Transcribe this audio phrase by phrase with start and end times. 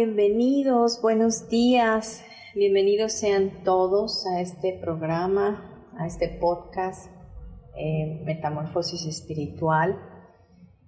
[0.00, 7.10] Bienvenidos, buenos días, bienvenidos sean todos a este programa, a este podcast
[7.76, 10.00] eh, Metamorfosis Espiritual.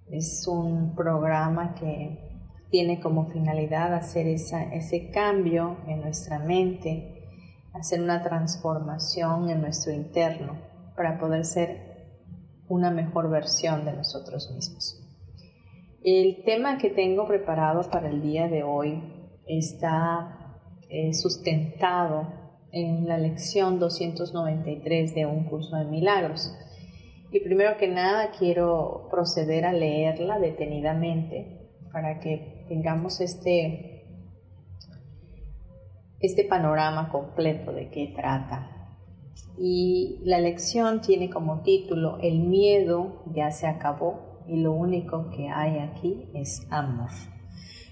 [0.09, 7.29] Es un programa que tiene como finalidad hacer ese cambio en nuestra mente,
[7.71, 10.57] hacer una transformación en nuestro interno
[10.95, 12.17] para poder ser
[12.67, 15.02] una mejor versión de nosotros mismos.
[16.03, 19.01] El tema que tengo preparado para el día de hoy
[19.47, 22.27] está eh, sustentado
[22.73, 26.53] en la lección 293 de un curso de milagros.
[27.31, 34.03] Y primero que nada quiero proceder a leerla detenidamente para que tengamos este,
[36.19, 38.97] este panorama completo de qué trata.
[39.57, 45.49] Y la lección tiene como título El miedo ya se acabó y lo único que
[45.49, 47.09] hay aquí es amor.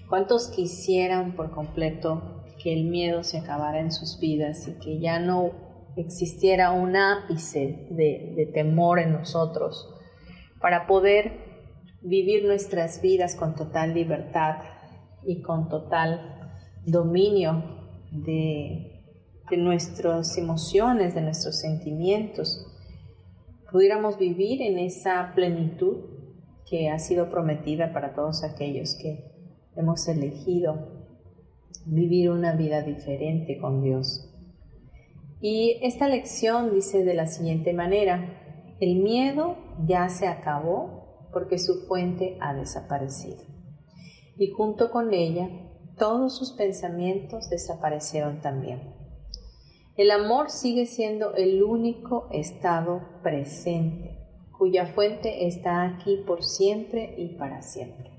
[0.08, 5.18] ¿Cuántos quisieran por completo que el miedo se acabara en sus vidas y que ya
[5.18, 5.50] no
[5.96, 9.88] existiera un ápice de, temor en nosotros
[10.60, 11.32] para poder
[12.02, 14.56] vivir nuestras vidas con total libertad
[15.24, 16.50] y con total
[16.84, 17.64] dominio
[18.10, 19.04] de,
[19.50, 22.66] de nuestras emociones, de nuestros sentimientos,
[23.70, 26.11] pudiéramos vivir en esa plenitud
[26.68, 29.32] que ha sido prometida para todos aquellos que
[29.76, 31.02] hemos elegido
[31.86, 34.28] vivir una vida diferente con Dios.
[35.40, 39.56] Y esta lección dice de la siguiente manera, el miedo
[39.86, 43.42] ya se acabó porque su fuente ha desaparecido.
[44.38, 45.48] Y junto con ella,
[45.98, 48.94] todos sus pensamientos desaparecieron también.
[49.96, 54.21] El amor sigue siendo el único estado presente
[54.62, 58.12] cuya fuente está aquí por siempre y para siempre.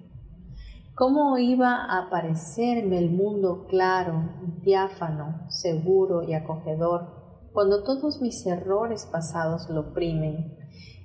[0.93, 4.29] ¿Cómo iba a aparecerme el mundo claro,
[4.61, 10.57] diáfano, seguro y acogedor cuando todos mis errores pasados lo oprimen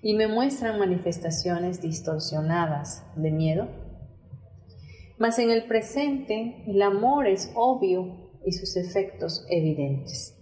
[0.03, 3.69] y me muestran manifestaciones distorsionadas de miedo?
[5.19, 10.37] Mas en el presente el amor es obvio y sus efectos evidentes.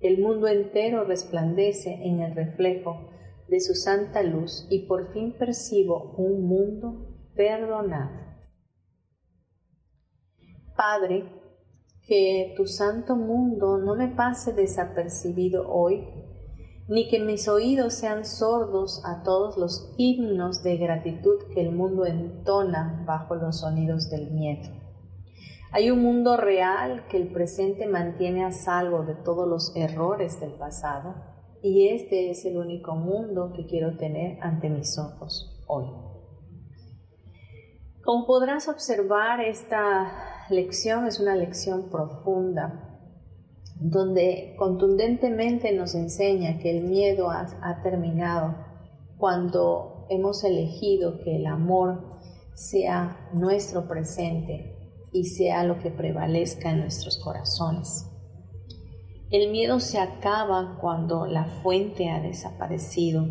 [0.00, 3.10] El mundo entero resplandece en el reflejo
[3.50, 8.30] de su santa luz y por fin percibo un mundo perdonado.
[10.76, 11.24] Padre,
[12.06, 16.06] que tu santo mundo no me pase desapercibido hoy,
[16.88, 22.06] ni que mis oídos sean sordos a todos los himnos de gratitud que el mundo
[22.06, 24.70] entona bajo los sonidos del miedo.
[25.72, 30.52] Hay un mundo real que el presente mantiene a salvo de todos los errores del
[30.52, 31.29] pasado
[31.62, 35.86] y este es el único mundo que quiero tener ante mis ojos hoy.
[38.02, 42.98] Como podrás observar, esta lección es una lección profunda,
[43.76, 48.56] donde contundentemente nos enseña que el miedo ha, terminado
[49.16, 52.18] cuando hemos elegido que el amor
[52.54, 54.76] sea nuestro presente
[55.12, 58.09] y sea lo que prevalezca en nuestros corazones.
[59.30, 63.28] El miedo se acaba cuando la fuente ha desaparecido.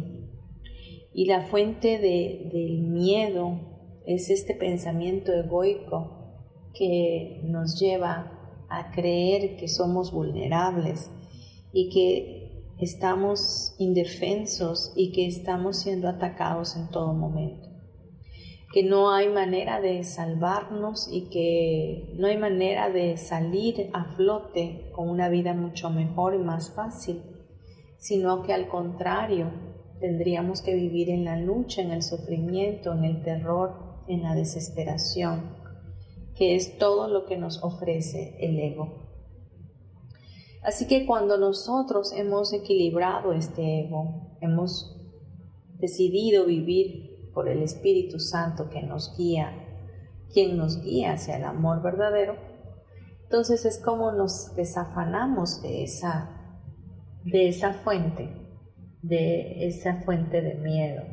[1.13, 3.60] Y la fuente del miedo
[4.06, 6.38] es este pensamiento egoico
[6.74, 11.12] que nos lleva a creer que somos vulnerables
[11.74, 17.69] y que estamos indefensos y que estamos siendo atacados en todo momento
[18.71, 24.92] que no hay manera de salvarnos y que no hay manera de salir a flote
[24.94, 27.24] con una vida mucho mejor y más fácil,
[27.98, 29.51] sino que al contrario,
[30.00, 35.57] tendríamos que vivir en la lucha, en el sufrimiento, en el terror, en la desesperación,
[36.36, 39.10] que es todo lo que nos ofrece el ego.
[40.62, 44.95] Así que cuando nosotros hemos equilibrado este ego, hemos
[45.80, 49.52] decidido vivir por el Espíritu Santo que nos guía,
[50.34, 52.36] quien nos guía hacia el amor verdadero,
[53.24, 56.30] entonces es como nos desafanamos de esa,
[57.24, 58.30] de esa fuente,
[59.04, 61.04] de esa fuente de miedo.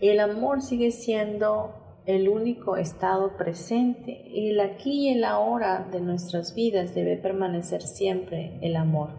[0.00, 4.48] El amor sigue siendo el único estado presente.
[4.48, 9.10] El aquí y el ahora de nuestras vidas debe permanecer siempre el amor.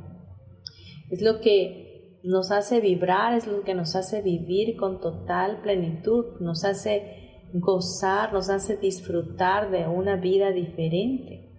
[1.09, 1.92] Es lo que
[2.23, 8.33] nos hace vibrar, es lo que nos hace vivir con total plenitud, nos hace gozar,
[8.33, 11.51] nos hace disfrutar de una vida diferente.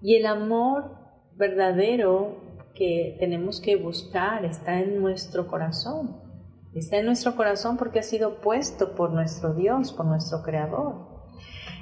[0.00, 0.96] Y el amor
[1.34, 2.36] verdadero
[2.74, 6.28] que tenemos que buscar está en nuestro corazón
[6.74, 11.06] Está en nuestro corazón porque ha sido puesto por nuestro Dios, por nuestro Creador.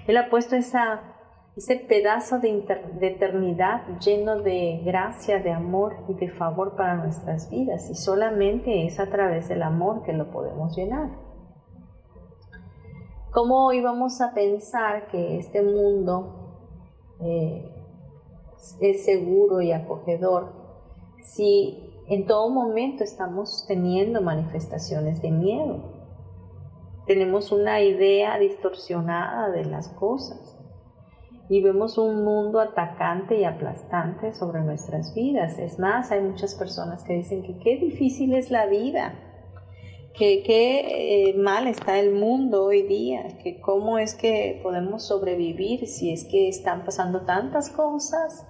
[0.07, 1.16] Él ha puesto esa,
[1.57, 2.65] ese pedazo de,
[3.01, 7.89] eternidad lleno de gracia, de amor y de favor para nuestras vidas.
[7.89, 11.11] Y solamente es a través del amor que lo podemos llenar.
[13.33, 16.61] ¿Cómo íbamos a pensar que este mundo
[17.21, 17.73] eh,
[18.81, 20.53] es seguro y acogedor
[21.23, 25.97] si en todo momento estamos teniendo manifestaciones de miedo.
[27.07, 30.56] Tenemos una idea distorsionada de las cosas
[31.49, 35.59] y vemos un mundo atacante y aplastante sobre nuestras vidas.
[35.59, 39.15] Es más, hay muchas personas que dicen que qué difícil es la vida,
[40.15, 45.87] que qué eh, mal está el mundo hoy día, que cómo es que podemos sobrevivir
[45.87, 48.47] si es que están pasando tantas cosas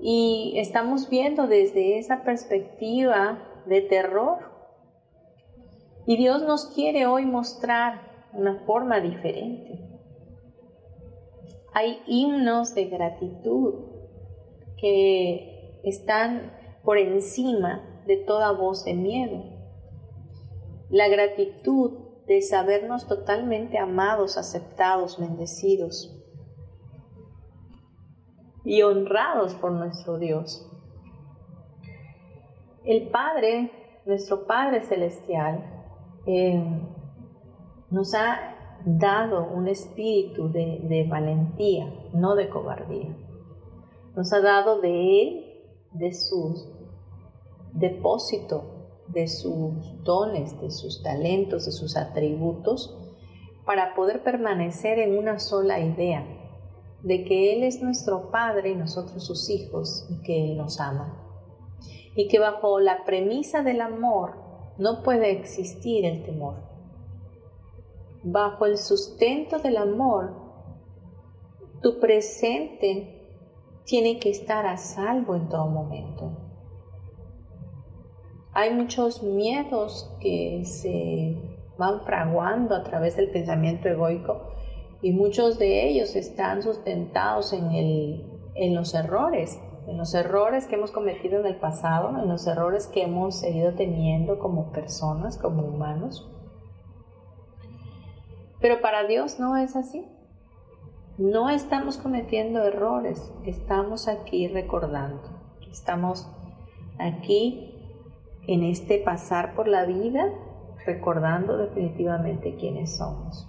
[0.00, 4.50] y estamos viendo desde esa perspectiva de terror.
[6.06, 9.91] Y Dios nos quiere hoy mostrar una forma diferente.
[11.74, 13.74] Hay himnos de gratitud
[14.76, 16.52] que están
[16.84, 19.44] por encima de toda voz de miedo.
[20.90, 21.92] La gratitud
[22.26, 26.18] de sabernos totalmente amados, aceptados, bendecidos
[28.64, 30.68] y honrados por nuestro Dios.
[32.84, 33.70] El Padre,
[34.06, 35.64] nuestro Padre Celestial,
[36.26, 36.62] eh,
[37.90, 38.51] nos ha
[38.84, 43.16] dado un espíritu de, de, valentía, no de cobardía.
[44.16, 45.44] Nos ha dado de Él,
[45.92, 46.54] de su
[47.72, 52.98] depósito, de sus dones, de sus talentos, de sus atributos,
[53.64, 56.26] para poder permanecer en una sola idea,
[57.02, 61.18] de que Él es nuestro Padre y nosotros sus hijos y que Él nos ama.
[62.14, 64.34] Y que bajo la premisa del amor
[64.78, 66.71] no puede existir el temor.
[68.24, 70.32] Bajo el sustento del amor,
[71.82, 73.22] tu presente
[73.84, 76.30] tiene que estar a salvo en todo momento.
[78.52, 81.36] Hay muchos miedos que se
[81.78, 84.52] van fraguando a través del pensamiento egoico
[85.00, 88.24] y muchos de ellos están sustentados en, el,
[88.54, 89.58] en los errores,
[89.88, 93.74] en los errores que hemos cometido en el pasado, en los errores que hemos seguido
[93.74, 96.28] teniendo como personas, como humanos.
[98.62, 100.06] Pero para Dios no es así.
[101.18, 105.20] No estamos cometiendo errores, estamos aquí recordando,
[105.70, 106.26] estamos
[106.98, 107.74] aquí
[108.46, 110.32] en este pasar por la vida
[110.86, 113.46] recordando definitivamente quiénes somos.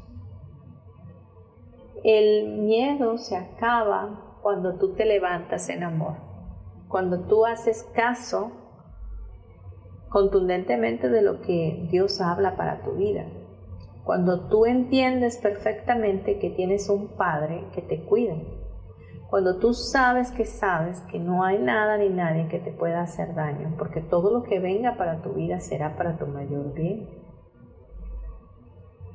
[2.03, 6.15] El miedo se acaba cuando tú te levantas en amor,
[6.89, 8.51] cuando tú haces caso
[10.09, 13.25] contundentemente de lo que Dios habla para tu vida,
[14.03, 18.35] cuando tú entiendes perfectamente que tienes un Padre que te cuida,
[19.29, 23.33] cuando tú sabes que sabes que no hay nada ni nadie que te pueda hacer
[23.33, 27.09] daño, porque todo lo que venga para tu vida será para tu mayor bien.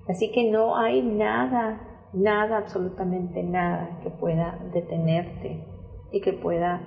[0.08, 5.64] Así que no hay nada nada, absolutamente nada que pueda detenerte
[6.10, 6.80] y que pueda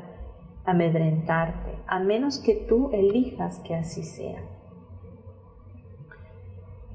[0.66, 4.42] amedrentarte, a menos que tú elijas que así sea.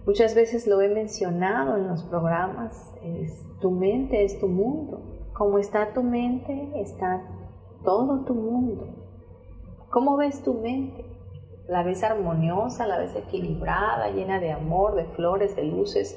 [0.07, 5.03] Muchas veces lo he mencionado en los programas, es, tu mente es tu mundo.
[5.35, 7.23] Como está tu mente, está
[7.85, 8.87] todo tu mundo.
[9.91, 11.05] ¿Cómo ves tu mente?
[11.69, 16.17] ¿La ves armoniosa, la ves equilibrada, llena de amor, de flores, de luces?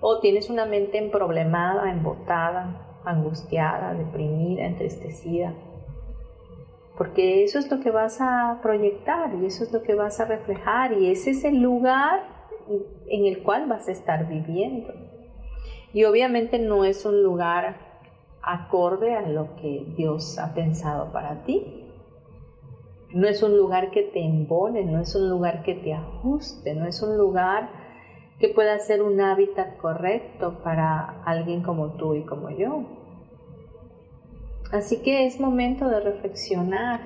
[0.00, 5.54] o tienes una mente emproblemada, embotada, angustiada, deprimida, entristecida.
[6.96, 10.24] Porque eso es lo que vas a proyectar y eso es lo que vas a
[10.24, 12.37] reflejar y ese es el lugar
[13.06, 14.92] en el cual vas a estar viviendo.
[15.92, 17.88] Y obviamente no es un lugar
[18.42, 21.84] acorde a lo que Dios ha pensado para ti.
[23.14, 26.86] No es un lugar que te embone, no es un lugar que te ajuste, no
[26.86, 27.70] es un lugar
[28.38, 32.84] que pueda ser un hábitat correcto para alguien como tú y como yo.
[34.72, 37.00] Así que es momento de reflexionar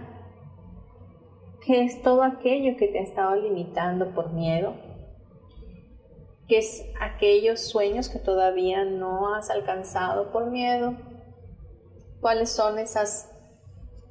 [1.65, 4.75] qué es todo aquello que te ha estado limitando por miedo,
[6.49, 10.97] qué es aquellos sueños que todavía no has alcanzado por miedo,
[12.21, 13.31] cuáles son esas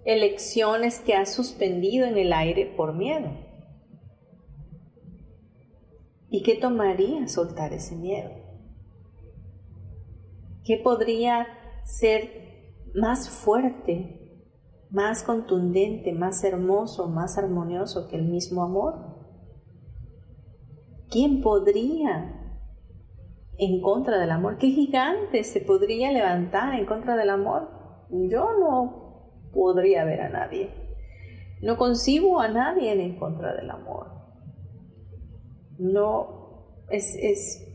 [0.06, 3.30] elecciones que has suspendido en el aire por miedo.
[6.30, 8.32] ¿Y qué tomaría soltar ese miedo?
[10.64, 11.48] ¿Qué podría
[11.84, 14.48] ser más fuerte,
[14.90, 19.11] más contundente, más hermoso, más armonioso que el mismo amor?
[21.12, 22.56] ¿Quién podría
[23.58, 24.58] en contra del amor?
[24.58, 27.70] ¿Qué gigante se podría levantar en contra del amor?
[28.10, 30.70] Yo no podría ver a nadie.
[31.62, 34.08] No concibo a nadie en contra del amor.
[35.78, 37.68] No es, es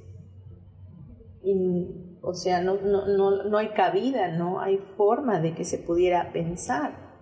[2.23, 7.21] o sea, no, no, no hay cabida, no hay forma de que se pudiera pensar.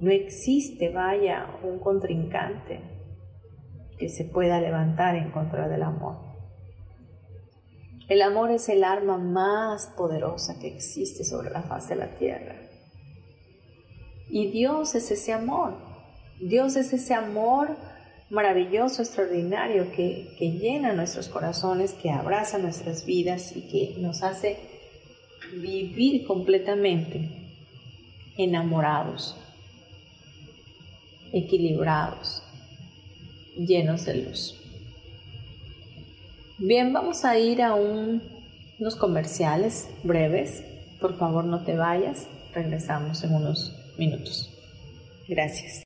[0.00, 2.95] No existe, vaya, un contrincante
[3.98, 6.16] que se pueda levantar en contra del amor.
[8.08, 12.54] El amor es el arma más poderosa que existe sobre la faz de la tierra.
[14.28, 15.74] Y Dios es ese amor.
[16.40, 17.76] Dios es ese amor
[18.30, 24.58] maravilloso, extraordinario, que, llena nuestros corazones, que abraza nuestras vidas y que nos hace
[25.52, 27.28] vivir completamente
[28.36, 29.36] enamorados,
[31.32, 32.42] equilibrados,
[33.56, 34.54] llenos de luz.
[36.58, 40.62] Bien, vamos a ir a unos comerciales breves.
[41.00, 42.28] Por favor, no te vayas.
[42.54, 44.50] Regresamos en unos minutos.
[45.28, 45.85] Gracias.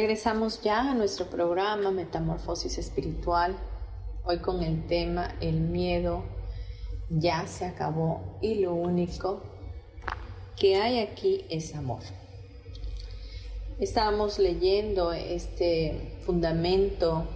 [0.00, 3.54] Regresamos ya a nuestro programa Metamorfosis Espiritual,
[4.24, 6.24] hoy con el tema El miedo
[7.10, 9.42] ya se acabó y lo único
[10.56, 12.00] que hay aquí es amor.
[13.78, 17.28] Estábamos leyendo este fundamento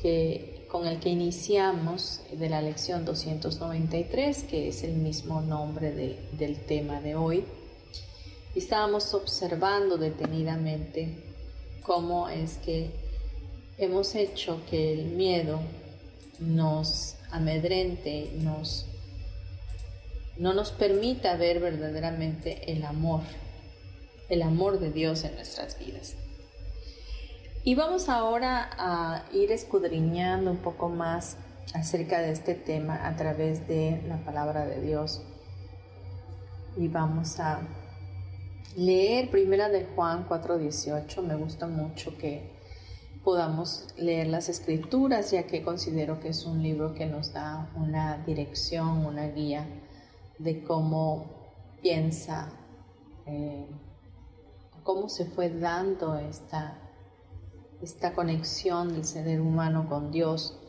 [0.00, 6.60] que, con el que iniciamos de la lección 293, que es el mismo nombre del
[6.60, 7.44] tema de hoy.
[8.54, 11.23] estábamos observando detenidamente
[11.84, 12.90] cómo es que
[13.78, 15.60] hemos hecho que el miedo
[16.40, 18.86] nos amedrente, nos,
[20.36, 23.20] no nos permita ver verdaderamente el amor
[24.28, 26.16] el amor de Dios en nuestras vidas.
[27.62, 31.36] Y vamos ahora a ir escudriñando un poco más
[31.72, 35.22] acerca de este tema a través de la palabra de Dios.
[36.76, 37.60] Y vamos a
[38.76, 41.22] leer primera de Juan 4:18.
[41.22, 42.54] Me gusta mucho que
[43.24, 48.18] podamos leer las escrituras, ya que considero que es un libro que nos da una
[48.18, 49.66] dirección, una guía
[50.38, 51.24] de cómo
[51.82, 52.52] piensa,
[53.26, 53.66] eh,
[54.82, 56.78] cómo se fue dando esta,
[57.80, 60.60] esta conexión del ser humano con Dios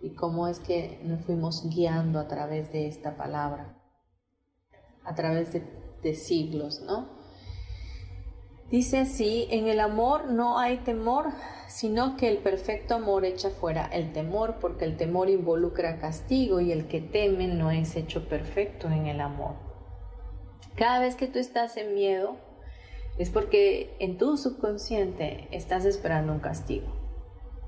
[0.00, 3.78] y cómo es que nos fuimos guiando a través de esta palabra,
[5.04, 5.62] a través de,
[6.02, 7.21] de siglos, ¿no?
[8.72, 11.26] Dice así, en el amor no hay temor,
[11.68, 16.72] sino que el perfecto amor echa fuera el temor, porque el temor involucra castigo y
[16.72, 19.56] el que teme no es hecho perfecto en el amor.
[20.74, 22.38] Cada vez que tú estás en miedo,
[23.18, 26.86] es porque en tu subconsciente estás esperando un castigo.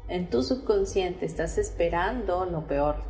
[0.09, 3.05] En tu subconsciente estás esperando lo peor.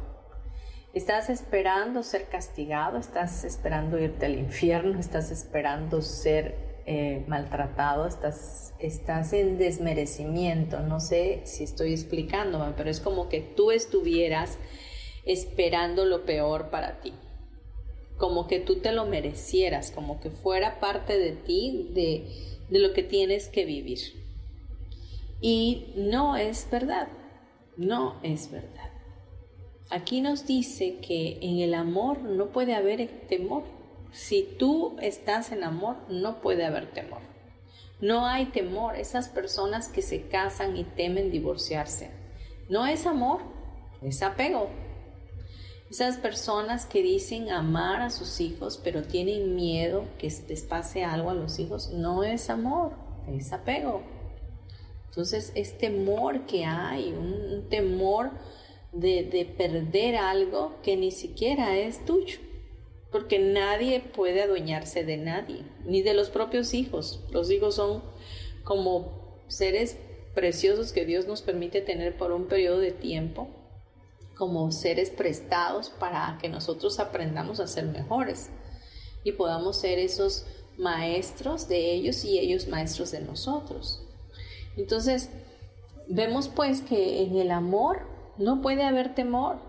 [0.94, 8.74] Estás esperando ser castigado, estás esperando irte al infierno, estás esperando ser eh, maltratado, estás,
[8.78, 10.80] estás en desmerecimiento.
[10.80, 14.58] No sé si estoy explicándome, pero es como que tú estuvieras
[15.24, 17.12] esperando lo peor para ti.
[18.18, 22.26] Como que tú te lo merecieras, como que fuera parte de ti, de,
[22.70, 23.98] de lo que tienes que vivir.
[25.40, 27.08] Y no es verdad,
[27.76, 28.90] no es verdad.
[29.90, 33.64] Aquí nos dice que en el amor no puede haber temor.
[34.14, 37.18] Si tú estás en amor, no puede haber temor.
[38.00, 38.94] No hay temor.
[38.94, 42.10] Esas personas que se casan y temen divorciarse.
[42.68, 43.40] No es amor,
[44.02, 44.68] es apego.
[45.90, 51.30] Esas personas que dicen amar a sus hijos, pero tienen miedo que les pase algo
[51.30, 52.92] a los hijos, no es amor,
[53.28, 54.02] es apego.
[55.08, 58.30] Entonces es temor que hay, un, temor
[58.92, 62.43] de, de perder algo que ni siquiera es tuyo
[63.14, 67.22] porque nadie puede adueñarse de nadie, ni de los propios hijos.
[67.30, 68.02] Los hijos son
[68.64, 69.96] como seres
[70.34, 73.46] preciosos que Dios nos permite tener por un periodo de tiempo,
[74.36, 78.50] como seres prestados para que nosotros aprendamos a ser mejores
[79.22, 80.44] y podamos ser esos
[80.76, 84.02] maestros de ellos y ellos maestros de nosotros.
[84.76, 85.30] Entonces,
[86.08, 89.60] vemos pues que en el amor no puede haber temor,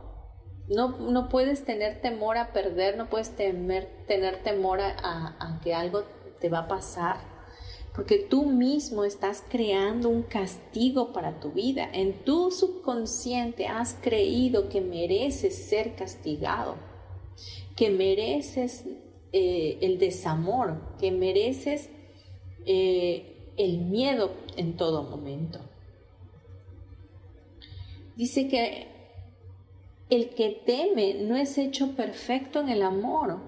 [0.67, 6.04] no, puedes tener temor a perder, no puedes temer, tener temor a, a que algo
[6.39, 7.17] te va a pasar,
[7.93, 11.89] porque tú mismo estás creando un castigo para tu vida.
[11.93, 16.75] En tu subconsciente has creído que mereces ser castigado,
[17.75, 18.86] que mereces
[19.32, 21.89] eh, el desamor, que mereces
[22.65, 25.60] eh, el miedo en todo momento.
[28.15, 28.94] Dice que
[30.09, 33.39] el que teme no es hecho perfecto en el amor.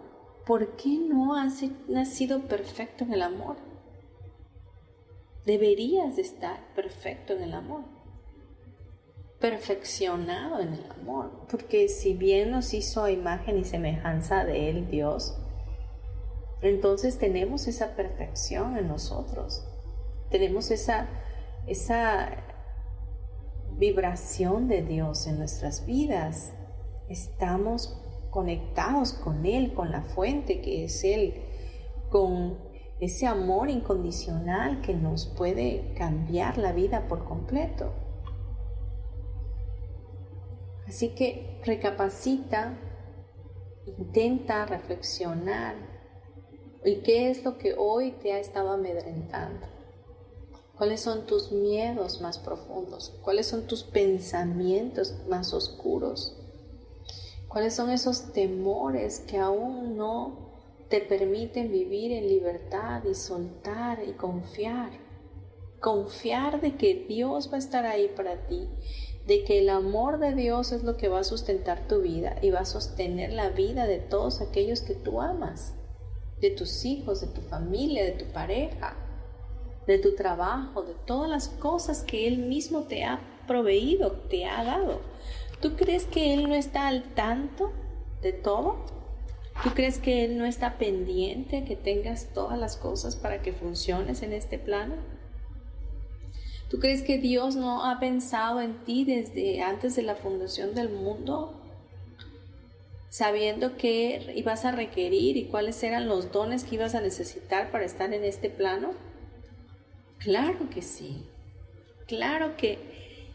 [0.46, 3.58] ¿Por qué no has nacido perfecto en el amor?
[5.46, 7.84] Deberías de estar perfecto en el amor,
[9.40, 14.90] perfeccionado en el amor, porque si bien nos hizo a imagen y semejanza de Él,
[14.90, 15.38] Dios,
[16.62, 19.66] entonces tenemos esa perfección en nosotros,
[20.32, 21.08] tenemos esa,
[21.68, 22.47] esa
[23.78, 26.54] vibración de Dios en nuestras vidas.
[27.10, 31.36] Estamos conectados con Él, con la fuente que es Él,
[32.10, 32.58] con
[33.00, 37.94] ese amor incondicional que nos puede cambiar la vida por completo.
[40.88, 42.78] Así que recapacita,
[43.86, 45.76] intenta reflexionar.
[46.84, 49.77] ¿Y qué es lo que hoy te ha estado amedrentando?
[50.78, 53.12] ¿Cuáles son tus miedos más profundos?
[53.24, 56.38] ¿Cuáles son tus pensamientos más oscuros?
[57.48, 60.52] ¿Cuáles son esos temores que aún no
[60.88, 64.92] te permiten vivir en libertad y soltar y confiar?
[65.80, 68.70] Confiar de que Dios va a estar ahí para ti,
[69.26, 72.52] de que el amor de Dios es lo que va a sustentar tu vida y
[72.52, 75.74] va a sostener la vida de todos aquellos que tú amas,
[76.40, 79.07] de tus hijos, de tu familia, de tu pareja
[79.88, 84.64] de tu trabajo, de todas las cosas que Él mismo te ha proveído, te ha
[84.64, 85.02] dado.
[85.62, 87.72] ¿Tú crees que Él no está al tanto
[88.22, 88.86] de todo?
[89.64, 94.22] ¿Tú crees que Él no está pendiente que tengas todas las cosas para que funciones
[94.22, 94.96] en este plano?
[96.70, 100.90] ¿Tú crees que Dios no ha pensado en ti desde antes de la fundación del
[100.90, 101.54] mundo?
[103.10, 107.86] Sabiendo qué ibas a requerir y cuáles eran los dones que ibas a necesitar para
[107.86, 108.92] estar en este plano.
[110.20, 111.26] Claro que sí.
[112.08, 112.80] Claro que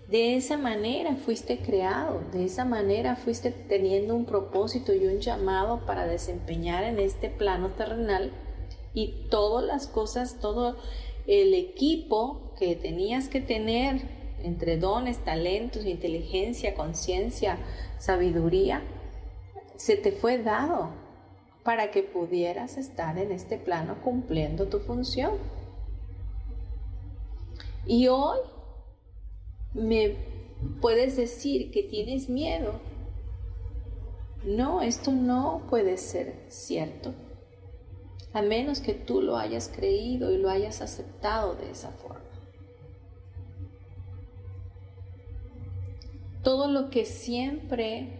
[0.08, 5.86] de esa manera fuiste creado, de esa manera fuiste teniendo un propósito y un llamado
[5.86, 8.32] para desempeñar en este plano terrenal
[8.94, 10.76] y todas las cosas, todo
[11.26, 14.02] el equipo que tenías que tener
[14.42, 17.58] entre dones, talentos, inteligencia, conciencia,
[17.98, 18.82] sabiduría,
[19.76, 20.90] se te fue dado
[21.62, 25.32] para que pudieras estar en este plano cumpliendo tu función.
[27.86, 28.38] Y hoy
[29.74, 30.16] me
[30.80, 32.80] puedes decir que tienes miedo.
[34.44, 37.14] No, esto no puede ser cierto,
[38.32, 42.20] a menos que tú lo hayas creído y lo hayas aceptado de esa forma.
[46.42, 48.18] Todo lo que siempre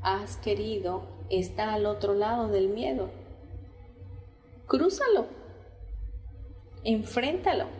[0.00, 3.10] has querido está al otro lado del miedo.
[4.68, 5.26] Crúzalo,
[6.84, 7.77] enfréntalo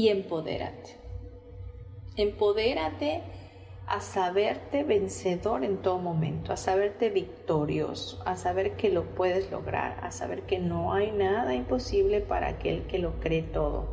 [0.00, 0.96] y empodérate.
[2.16, 3.22] Empodérate
[3.86, 10.02] a saberte vencedor en todo momento, a saberte victorioso, a saber que lo puedes lograr,
[10.02, 13.88] a saber que no hay nada imposible para aquel que lo cree todo.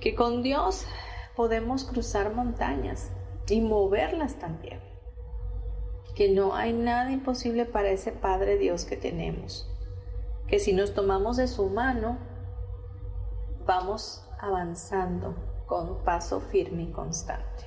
[0.00, 0.84] Que con Dios
[1.36, 3.12] podemos cruzar montañas
[3.48, 4.80] y moverlas también.
[6.16, 9.70] Que no hay nada imposible para ese Padre Dios que tenemos.
[10.48, 12.18] Que si nos tomamos de su mano,
[13.68, 15.34] vamos avanzando
[15.66, 17.64] con paso firme y constante.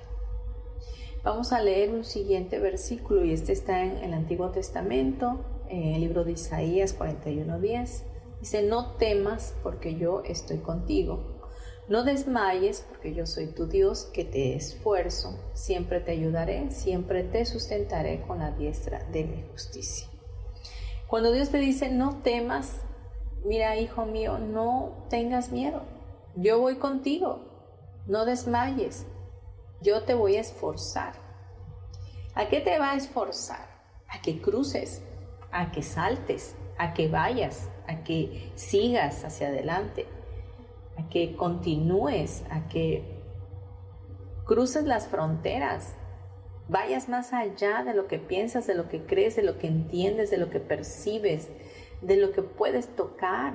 [1.24, 6.02] Vamos a leer un siguiente versículo y este está en el Antiguo Testamento, en el
[6.02, 8.04] libro de Isaías 41:10.
[8.40, 11.40] Dice, no temas porque yo estoy contigo.
[11.88, 15.38] No desmayes porque yo soy tu Dios que te esfuerzo.
[15.54, 20.08] Siempre te ayudaré, siempre te sustentaré con la diestra de mi justicia.
[21.06, 22.82] Cuando Dios te dice, no temas,
[23.44, 25.84] mira hijo mío, no tengas miedo.
[26.36, 27.40] Yo voy contigo,
[28.08, 29.06] no desmayes,
[29.82, 31.14] yo te voy a esforzar.
[32.34, 33.68] ¿A qué te va a esforzar?
[34.08, 35.02] A que cruces,
[35.52, 40.06] a que saltes, a que vayas, a que sigas hacia adelante,
[40.98, 43.22] a que continúes, a que
[44.46, 45.96] cruces las fronteras,
[46.70, 50.32] vayas más allá de lo que piensas, de lo que crees, de lo que entiendes,
[50.32, 51.50] de lo que percibes,
[52.02, 53.54] de lo que puedes tocar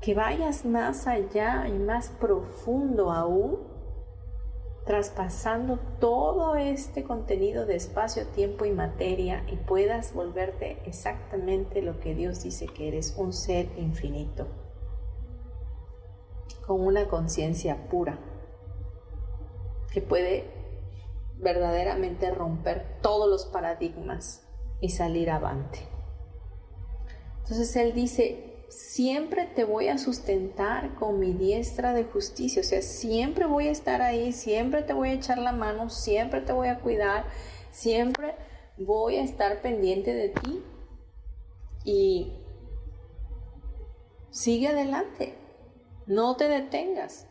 [0.00, 3.58] que vayas más allá y más profundo aún,
[4.84, 12.14] traspasando todo este contenido de espacio, tiempo y materia y puedas volverte exactamente lo que
[12.14, 14.46] Dios dice que eres, un ser infinito,
[16.64, 18.20] con una conciencia pura,
[19.90, 20.48] que puede
[21.38, 24.46] verdaderamente romper todos los paradigmas
[24.80, 25.95] y salir avante.
[27.46, 32.60] Entonces Él dice, siempre te voy a sustentar con mi diestra de justicia.
[32.60, 36.40] O sea, siempre voy a estar ahí, siempre te voy a echar la mano, siempre
[36.40, 37.26] te voy a cuidar,
[37.70, 38.34] siempre
[38.76, 40.60] voy a estar pendiente de ti.
[41.84, 42.32] Y
[44.30, 45.38] sigue adelante,
[46.08, 47.28] no te detengas,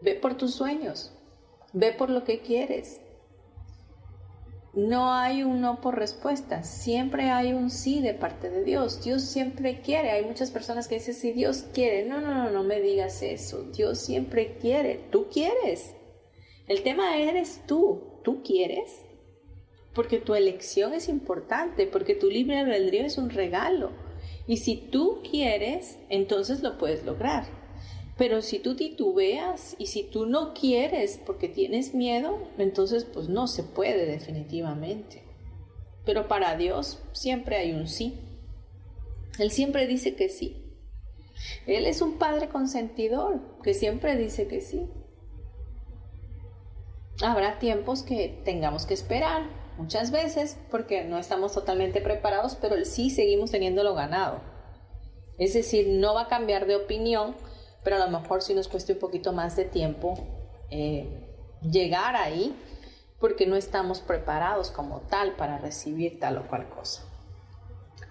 [0.00, 1.12] ve por tus sueños,
[1.74, 3.02] ve por lo que quieres,
[4.76, 9.02] no hay un no por respuesta, siempre hay un sí de parte de Dios.
[9.02, 10.10] Dios siempre quiere.
[10.10, 13.62] Hay muchas personas que dicen, si Dios quiere, no, no, no, no me digas eso.
[13.74, 15.94] Dios siempre quiere, tú quieres.
[16.68, 19.00] El tema eres tú, tú quieres.
[19.94, 23.92] Porque tu elección es importante, porque tu libre albedrío es un regalo.
[24.46, 27.46] Y si tú quieres, entonces lo puedes lograr.
[28.16, 33.46] Pero si tú titubeas y si tú no quieres porque tienes miedo, entonces pues no
[33.46, 35.22] se puede definitivamente.
[36.04, 38.18] Pero para Dios siempre hay un sí.
[39.38, 40.62] Él siempre dice que sí.
[41.66, 44.88] Él es un padre consentidor que siempre dice que sí.
[47.22, 49.42] Habrá tiempos que tengamos que esperar,
[49.76, 54.40] muchas veces, porque no estamos totalmente preparados, pero el sí seguimos teniéndolo ganado.
[55.38, 57.34] Es decir, no va a cambiar de opinión
[57.86, 60.18] pero a lo mejor sí nos cueste un poquito más de tiempo
[60.72, 61.08] eh,
[61.62, 62.60] llegar ahí
[63.20, 67.04] porque no estamos preparados como tal para recibir tal o cual cosa.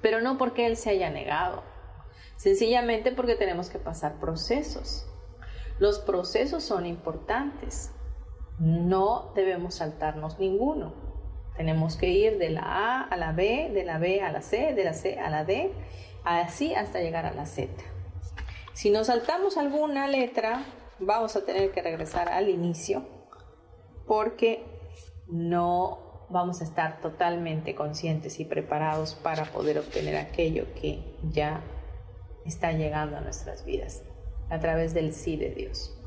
[0.02, 1.62] Pero no porque Él se haya negado,
[2.38, 5.06] sencillamente porque tenemos que pasar procesos.
[5.78, 7.92] Los procesos son importantes,
[8.60, 10.94] no debemos saltarnos ninguno.
[11.58, 14.74] Tenemos que ir de la A a la B, de la B a la C,
[14.74, 15.74] de la C a la D,
[16.24, 17.74] así hasta llegar a la Z.
[18.76, 20.66] Si nos saltamos alguna letra,
[21.00, 23.08] vamos a tener que regresar al inicio
[24.06, 24.66] porque
[25.28, 31.62] no vamos a estar totalmente conscientes y preparados para poder obtener aquello que ya
[32.46, 34.04] está llegando a nuestras vidas
[34.50, 35.98] a través del sí de Dios.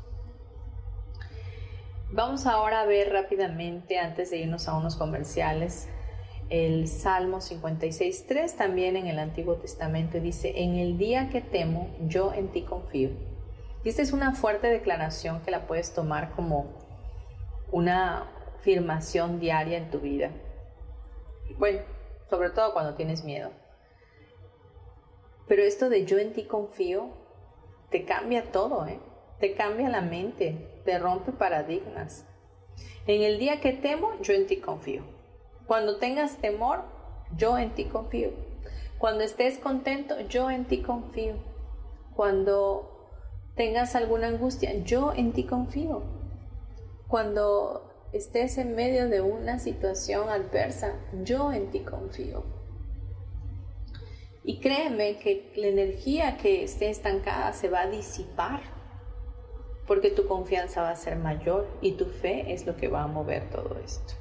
[2.11, 5.89] Vamos ahora a ver rápidamente, antes de irnos a unos comerciales,
[6.49, 12.33] el Salmo 56.3 también en el Antiguo Testamento dice, en el día que temo, yo
[12.33, 13.11] en ti confío.
[13.83, 16.73] Y esta es una fuerte declaración que la puedes tomar como
[17.71, 20.31] una afirmación diaria en tu vida.
[21.57, 21.81] Bueno,
[22.29, 23.51] sobre todo cuando tienes miedo.
[25.47, 27.09] Pero esto de yo en ti confío,
[27.89, 28.99] te cambia todo, ¿eh?
[29.39, 32.25] Te cambia la mente, te rompe paradigmas.
[33.07, 35.18] En el día que temo, yo en ti confío.
[35.69, 36.79] Cuando tengas temor,
[37.37, 38.31] yo en ti confío.
[38.97, 41.35] Cuando estés contento, yo en ti confío.
[42.15, 43.11] Cuando
[43.55, 46.01] tengas alguna angustia, yo en ti confío.
[47.07, 52.43] Cuando estés en medio de una situación adversa, yo en ti confío.
[54.43, 58.61] Y créeme que la energía que esté estancada se va a disipar,
[59.85, 63.07] porque tu confianza va a ser mayor y tu fe es lo que va a
[63.07, 64.18] mover todo esto.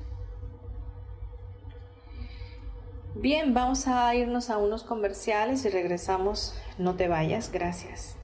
[3.20, 6.54] Bien, vamos a irnos a unos comerciales y regresamos.
[6.78, 8.16] No te vayas, gracias.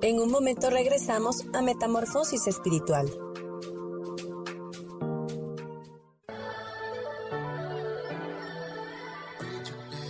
[0.00, 3.10] En un momento regresamos a Metamorfosis Espiritual.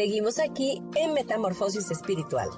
[0.00, 2.48] Seguimos aquí en Metamorfosis Espiritual.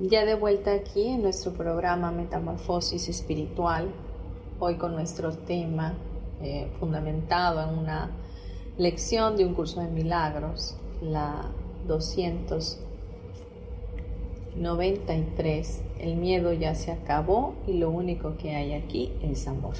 [0.00, 3.94] Ya de vuelta aquí en nuestro programa Metamorfosis Espiritual,
[4.58, 5.94] hoy con nuestro tema
[6.42, 8.10] eh, fundamentado en una
[8.78, 11.44] lección de un curso de milagros, la
[14.62, 15.82] 293.
[16.00, 19.74] El miedo ya se acabó y lo único que hay aquí es amor.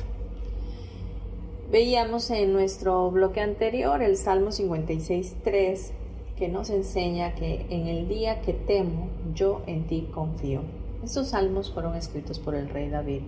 [1.70, 5.90] Veíamos en nuestro bloque anterior el Salmo 56.3
[6.36, 10.62] que nos enseña que en el día que temo, yo en ti confío.
[11.04, 13.22] Estos salmos fueron escritos por el rey David,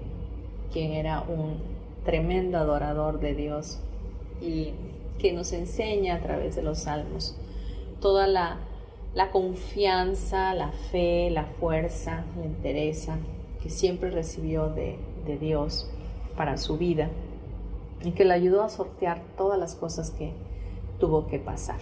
[0.72, 1.56] quien era un
[2.04, 3.78] tremendo adorador de Dios
[4.40, 4.72] y
[5.18, 7.36] que nos enseña a través de los salmos
[8.00, 8.58] toda la,
[9.30, 13.18] confianza, la fe, la fuerza, la entereza
[13.62, 15.90] que siempre recibió de, de Dios
[16.36, 17.10] para su vida
[18.02, 20.32] y que le ayudó a sortear todas las cosas que
[20.98, 21.78] tuvo que pasar.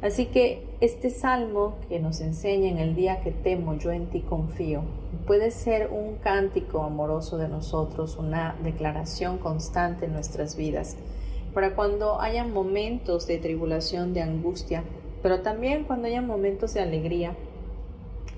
[0.00, 4.20] Así que este salmo que nos enseña en el día que temo, yo en ti
[4.20, 4.82] confío,
[5.26, 10.96] puede ser un cántico amoroso de nosotros, una declaración constante en nuestras vidas,
[11.52, 14.84] para cuando haya momentos de tribulación, de angustia,
[15.22, 17.34] pero también cuando haya momentos de alegría,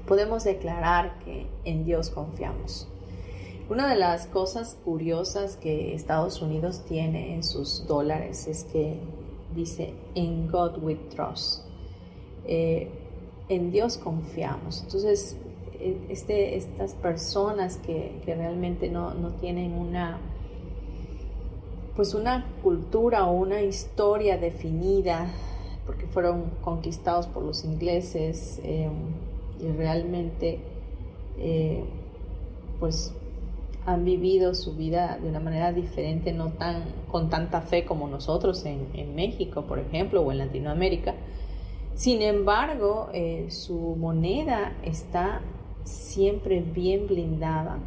[0.06, 2.88] podemos declarar que en Dios confiamos.
[3.68, 8.98] Una de las cosas curiosas que Estados Unidos tiene en sus dólares es que
[9.54, 11.64] dice, In God we trust.
[12.46, 12.88] Eh,
[13.48, 14.82] en Dios confiamos.
[14.82, 15.36] Entonces,
[15.78, 20.18] e, este, estas personas que, realmente no, tienen una
[21.96, 25.28] pues una cultura o una historia definida
[25.90, 28.92] porque fueron conquistados por los ingleses em,
[29.58, 30.60] y realmente
[31.36, 31.82] eh,
[32.78, 33.12] pues
[33.86, 38.64] han vivido su vida de una manera diferente, no tan con tanta fe como nosotros
[38.66, 41.16] en, México, por ejemplo, o en Latinoamérica.
[41.96, 45.40] Sin embargo, eh, su moneda está
[45.82, 47.78] siempre bien blindada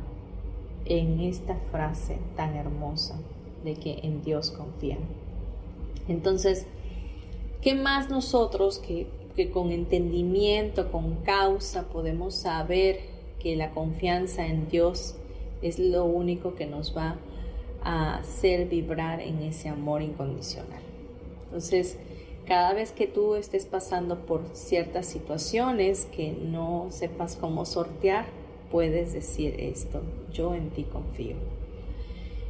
[0.83, 3.17] en esta frase tan hermosa
[3.63, 4.99] de que en Dios confían.
[6.09, 6.67] Entonces,
[7.63, 9.07] ¿qué más nosotros que,
[9.51, 12.99] con entendimiento, con causa, podemos saber
[13.39, 15.15] que la confianza en Dios
[15.61, 17.15] es lo único que nos va
[17.83, 20.81] a hacer vibrar en ese amor incondicional.
[21.45, 21.97] Entonces,
[22.45, 28.25] cada vez que tú estés pasando por ciertas situaciones que no sepas cómo sortear,
[28.71, 30.01] puedes decir esto,
[30.33, 31.62] yo en ti confío.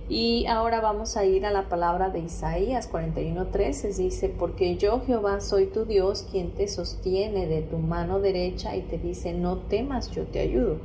[0.09, 3.95] Y ahora vamos a ir a la palabra de Isaías 41:13.
[3.95, 8.81] Dice, porque yo Jehová soy tu Dios, quien te sostiene de tu mano derecha y
[8.81, 10.79] te dice, no temas, yo te ayudo.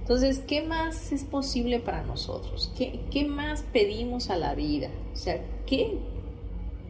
[0.00, 2.72] Entonces, ¿qué más es posible para nosotros?
[2.76, 4.88] ¿Qué, qué más pedimos a la vida?
[5.12, 5.98] O sea, ¿qué,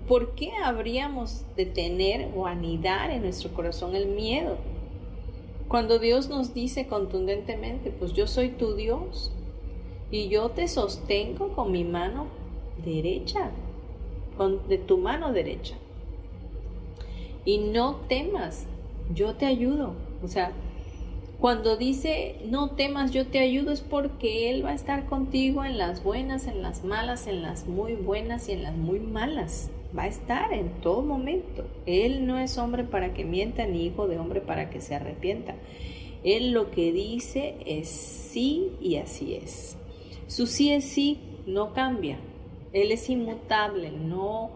[0.08, 4.58] ¿por qué habríamos de tener o anidar en nuestro corazón el miedo?
[5.68, 9.32] Cuando Dios nos dice contundentemente, pues yo soy tu Dios,
[10.14, 12.28] y yo te sostengo con mi mano
[12.84, 13.50] derecha,
[14.36, 15.74] con, de tu mano derecha.
[17.44, 18.68] Y no temas,
[19.12, 19.94] yo te ayudo.
[20.22, 20.52] O sea,
[21.40, 25.78] cuando dice no temas, yo te ayudo es porque Él va a estar contigo en
[25.78, 29.68] las buenas, en las malas, en las muy buenas y en las muy malas.
[29.98, 31.66] Va a estar en todo momento.
[31.86, 35.56] Él no es hombre para que mienta ni hijo de hombre para que se arrepienta.
[36.22, 39.76] Él lo que dice es sí y así es.
[40.26, 42.18] Su sí es sí, no cambia.
[42.72, 44.50] Él es inmutable, no,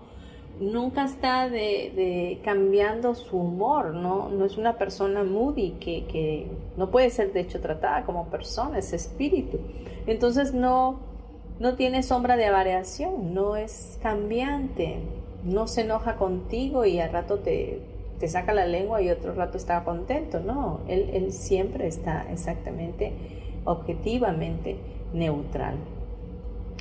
[0.61, 4.29] nunca está de, cambiando su humor, ¿no?
[4.29, 8.79] no es una persona moody que, que, no puede ser de hecho tratada como persona,
[8.79, 9.59] es espíritu.
[10.07, 11.01] Entonces no,
[11.61, 15.01] no tiene sombra de variación, no es cambiante,
[15.45, 17.81] no se enoja contigo y al rato te,
[18.19, 23.13] te saca la lengua y otro rato está contento, no, él, él siempre está exactamente,
[23.65, 24.77] objetivamente
[25.13, 25.77] neutral.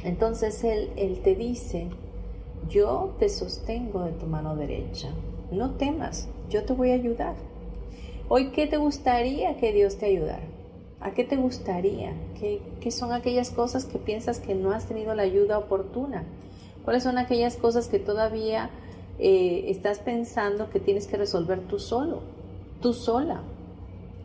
[0.04, 1.88] Entonces él, él te dice,
[2.70, 5.10] yo te sostengo de tu mano derecha,
[5.52, 7.36] no temas, yo te voy a ayudar.
[8.30, 10.44] Hoy, ¿qué te gustaría que Dios te ayudara?
[11.00, 12.14] ¿A qué te gustaría?
[12.40, 16.26] ¿Qué, ¿Qué, son aquellas cosas que piensas que no has tenido la ayuda oportuna?
[16.84, 18.70] ¿Cuáles son aquellas cosas que todavía
[19.20, 22.22] eh, estás pensando que tienes que resolver tú solo,
[22.82, 23.42] tú sola?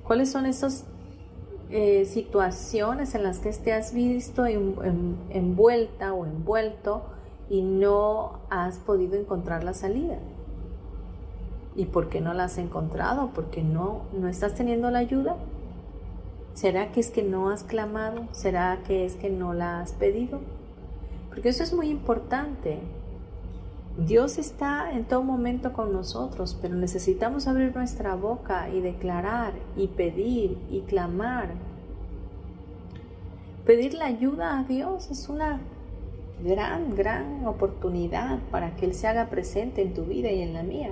[0.04, 0.84] ¿Cuáles son esos
[1.74, 7.02] eh, situaciones en las que te has visto envuelta o envuelto
[7.48, 10.18] y no has podido encontrar la salida.
[11.74, 13.30] ¿Y por qué no la has encontrado?
[13.34, 15.36] ¿Porque no, no estás teniendo la ayuda?
[16.52, 18.26] ¿Será que es que no has clamado?
[18.32, 20.40] ¿Será que es que no la has pedido?
[21.30, 22.80] Porque eso es muy importante.
[23.98, 29.88] Dios está en todo momento con nosotros, pero necesitamos abrir nuestra boca y declarar y
[29.88, 31.50] pedir y clamar.
[33.66, 35.60] Pedir la ayuda a Dios es una
[36.42, 40.62] gran, gran oportunidad para que Él se haga presente en tu vida y en la
[40.62, 40.90] mía.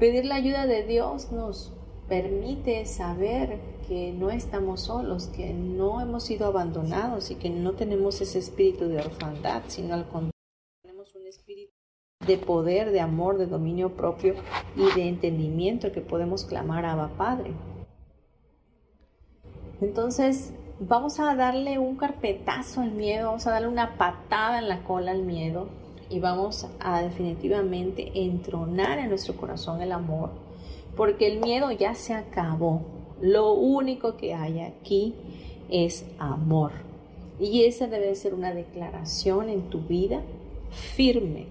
[0.00, 1.72] Pedir la ayuda de Dios nos
[2.08, 8.20] permite saber que no estamos solos, que no hemos sido abandonados y que no tenemos
[8.20, 10.35] ese espíritu de orfandad, sino al contrario,
[12.26, 14.34] de poder, de amor, de dominio propio
[14.76, 17.52] y de entendimiento que podemos clamar a Padre.
[19.80, 24.82] Entonces, vamos a darle un carpetazo al miedo, vamos a darle una patada en la
[24.84, 25.68] cola al miedo
[26.08, 30.30] y vamos a definitivamente entronar en nuestro corazón el amor,
[30.96, 32.82] porque el miedo ya se acabó.
[33.20, 35.14] Lo único que hay aquí
[35.68, 36.72] es amor.
[37.38, 40.22] Y esa debe ser una declaración en tu vida
[40.70, 41.46] firme,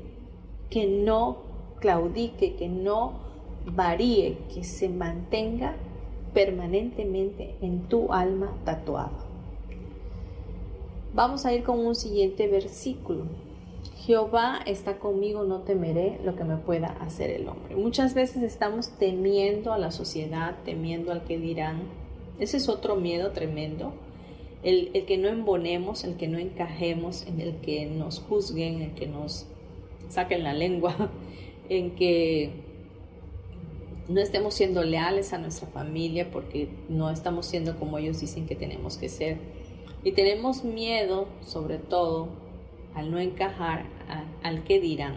[0.76, 1.38] que no
[1.80, 3.14] claudique, que no
[3.66, 5.74] varíe, que se mantenga
[6.34, 9.20] permanentemente en tu alma tatuado.
[11.14, 13.24] Vamos a ir con un siguiente versículo.
[14.00, 17.78] Jehová está conmigo, no temeré lo que me pueda hacer el hombre.
[17.78, 21.84] Muchas veces estamos temiendo a la sociedad, temiendo al que dirán.
[22.38, 23.94] Ese es otro miedo tremendo.
[24.62, 28.94] El, el que no embonemos, el que no encajemos, en el que nos juzguen, el
[28.94, 29.48] que nos
[30.10, 31.12] saquen la lengua,
[31.70, 32.66] en que
[34.08, 38.56] no estemos siendo leales a nuestra familia porque no estamos siendo como ellos dicen que
[38.56, 39.38] tenemos que ser.
[40.04, 42.30] Y tenemos miedo, sobre todo,
[42.94, 43.86] al no encajar,
[44.44, 45.16] al que dirán,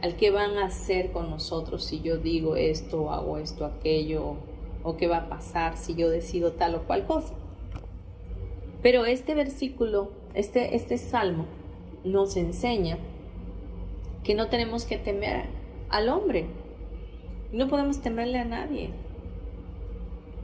[0.00, 4.36] al que van a hacer con nosotros si yo digo esto, hago esto, aquello,
[4.84, 7.34] o qué va a pasar si yo decido tal o cual cosa.
[8.82, 11.46] Pero este versículo, este, este salmo,
[12.04, 12.98] nos enseña
[14.26, 15.44] que no tenemos que temer
[15.88, 16.46] al hombre.
[17.52, 18.90] No podemos temerle a nadie.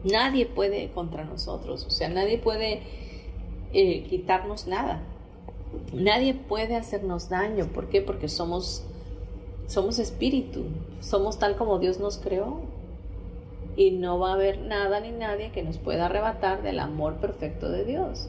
[0.05, 2.83] Nadie puede contra nosotros, o sea, nadie puede
[3.73, 5.03] eh, quitarnos nada.
[5.93, 7.67] Nadie puede hacernos daño.
[7.73, 8.03] ¿Por qué?
[8.03, 8.85] Porque somos,
[9.67, 10.67] somos espíritu,
[11.01, 12.61] somos tal como Dios nos creó.
[13.75, 17.69] Y no va a haber nada ni nadie que nos pueda arrebatar del amor perfecto
[17.69, 18.29] de Dios.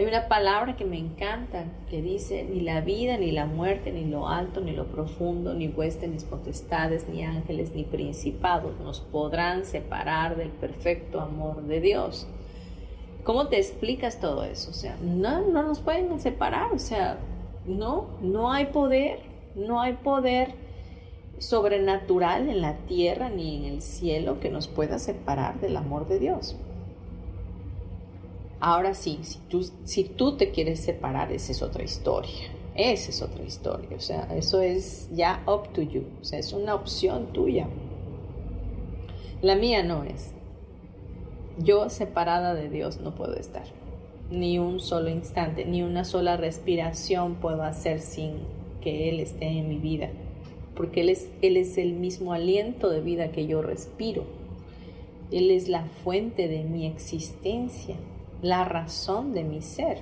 [0.00, 4.06] Hay una palabra que me encanta que dice, ni la vida, ni la muerte, ni
[4.06, 9.66] lo alto, ni lo profundo, ni huestes, ni potestades, ni ángeles, ni principados nos podrán
[9.66, 12.26] separar del perfecto amor de Dios.
[13.24, 14.70] ¿Cómo te explicas todo eso?
[14.70, 17.18] O sea, no, no nos pueden separar, o sea,
[17.66, 19.18] no, no hay poder,
[19.54, 20.54] no hay poder
[21.36, 26.18] sobrenatural en la tierra ni en el cielo que nos pueda separar del amor de
[26.18, 26.56] Dios.
[28.60, 29.20] Ahora sí,
[29.84, 32.52] si tú, te quieres separar, esa es otra historia.
[32.74, 33.96] Esa es otra historia.
[33.96, 36.04] O sea, eso es ya up to you.
[36.20, 37.68] O sea, es una opción tuya.
[39.40, 40.32] La mía no es.
[41.58, 43.64] Yo separada de Dios no puedo estar.
[44.30, 48.34] Ni un solo instante, ni una sola respiración puedo hacer sin
[48.82, 50.10] que Él esté en mi vida.
[50.76, 54.24] Porque Él es el mismo aliento de vida que yo respiro.
[55.30, 57.96] Él es la fuente de mi existencia
[58.42, 59.98] la razón de mi ser.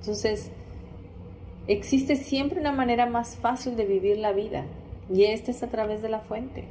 [0.00, 0.50] Entonces,
[1.66, 4.64] existe siempre una manera más fácil de vivir la vida
[5.12, 6.64] y esta es a través de la fuente.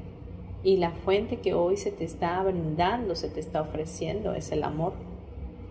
[0.63, 4.63] Y la fuente que hoy se te está brindando, se te está ofreciendo, es el
[4.63, 4.93] amor.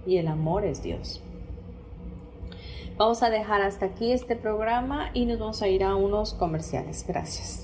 [0.07, 1.21] Y el amor es Dios.
[2.97, 7.05] Vamos a dejar hasta aquí este programa y nos vamos a ir a unos comerciales.
[7.09, 7.64] Gracias.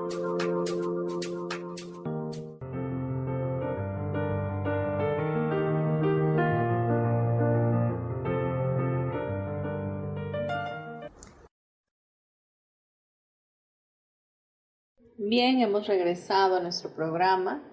[15.31, 17.63] Bien, hemos regresado a nuestro programa,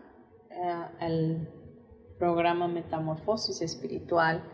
[1.00, 1.48] al eh,
[2.16, 4.44] programa Metamorfosis Espiritual,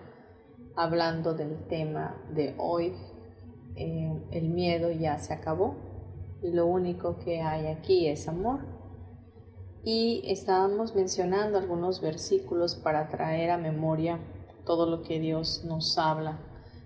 [0.74, 2.94] hablando del tema de hoy.
[3.76, 5.76] Eh, el miedo ya se acabó
[6.42, 8.60] y lo único que hay aquí es amor.
[9.84, 14.18] Y estábamos mencionando algunos versículos para traer a memoria
[14.64, 16.40] todo lo que Dios nos habla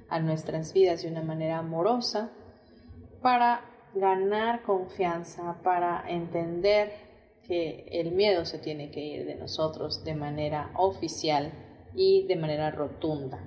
[0.08, 2.32] a nuestras vidas de una manera amorosa
[3.22, 6.92] para ganar confianza, para entender
[7.42, 11.52] que el miedo se tiene que ir de nosotros de manera oficial
[11.94, 13.42] y de manera rotunda.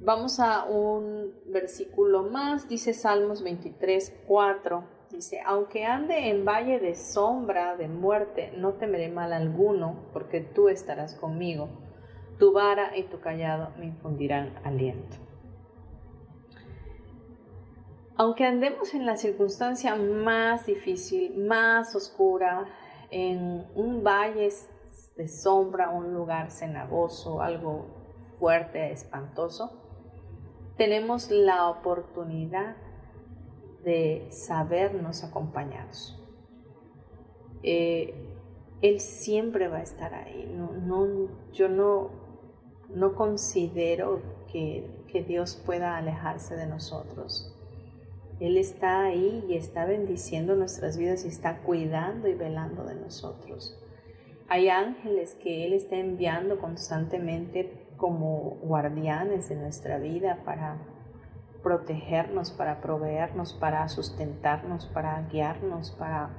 [0.00, 4.84] Vamos a un versículo más, dice Salmos 23, 4.
[5.10, 10.68] Dice, aunque ande en valle de sombra de muerte, no temeré mal alguno, porque tú
[10.68, 11.68] estarás conmigo.
[12.38, 15.16] Tu vara y tu callado me infundirán aliento.
[18.18, 22.66] Aunque andemos en la circunstancia más difícil, más oscura,
[23.10, 24.50] en un valle
[25.16, 27.86] de sombra, un lugar cenagoso, algo
[28.38, 29.82] fuerte, espantoso,
[30.78, 32.76] tenemos la oportunidad
[33.84, 36.18] de sabernos acompañados.
[37.62, 38.14] Eh,
[38.80, 40.50] él siempre va a estar ahí.
[40.54, 42.10] No, yo no,
[42.88, 47.55] no considero que, que Dios pueda alejarse de nosotros.
[48.38, 53.82] Él está ahí y está bendiciendo nuestras vidas y está cuidando y velando de nosotros.
[54.48, 60.78] Hay ángeles que Él está enviando constantemente como guardianes de nuestra vida para
[61.62, 66.30] protegernos, para proveernos, para sustentarnos, para guiarnos, para,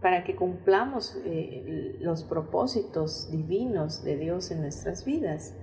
[0.00, 5.56] para que cumplamos eh, los propósitos divinos de Dios en nuestras vidas.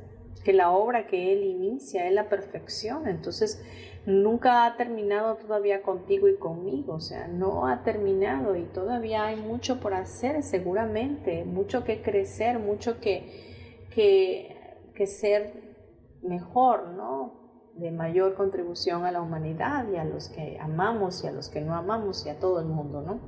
[0.43, 3.07] Que la obra que Él inicia es la perfección.
[3.07, 3.63] Entonces,
[4.05, 9.35] nunca ha terminado todavía contigo y conmigo, o sea, no ha terminado y todavía hay
[9.35, 15.77] mucho por hacer seguramente, mucho que crecer, mucho que, que, que ser
[16.21, 17.71] mejor, ¿no?
[17.75, 21.61] De mayor contribución a la humanidad y a los que amamos y a los que
[21.61, 23.19] no amamos y a todo el mundo, ¿no?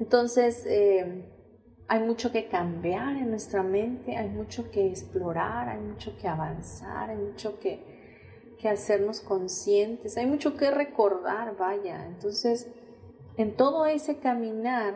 [0.00, 1.34] Entonces, eh,
[1.88, 7.10] hay mucho que cambiar en nuestra mente, hay mucho que explorar, hay mucho que avanzar,
[7.10, 7.97] hay mucho que,
[8.58, 12.06] que hacernos conscientes, hay mucho que recordar, vaya.
[12.06, 12.68] Entonces,
[13.36, 14.94] en todo ese caminar,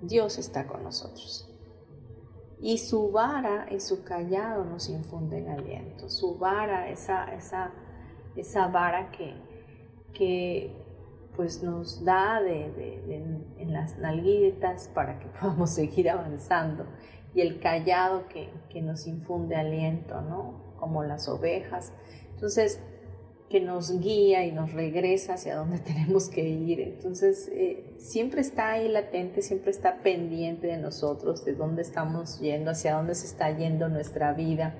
[0.00, 1.46] Dios está con nosotros.
[2.60, 6.10] Y su vara y su callado nos infunden aliento.
[6.10, 7.70] Su vara, esa, esa,
[8.36, 9.34] esa vara que,
[10.12, 10.76] que
[11.36, 16.86] pues nos da de, en las nalguitas para que podamos seguir avanzando.
[17.34, 20.74] Y el callado que, que nos infunde aliento, ¿no?
[20.78, 21.92] Como las ovejas.
[22.40, 22.80] Entonces,
[23.50, 26.80] que nos guía y nos regresa hacia donde tenemos que ir.
[26.80, 32.70] Entonces, eh, siempre está ahí latente, siempre está pendiente de nosotros, de dónde estamos yendo,
[32.70, 34.74] hacia dónde se está yendo nuestra vida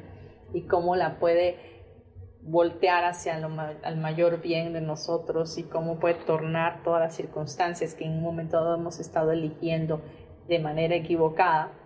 [0.54, 1.58] y cómo la puede
[2.40, 8.06] voltear hacia el mayor bien de nosotros y cómo puede tornar todas las circunstancias que
[8.06, 10.00] en un momento dado hemos estado eligiendo
[10.48, 11.79] de manera equivocada